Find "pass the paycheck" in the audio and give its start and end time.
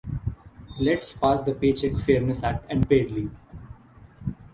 1.13-1.95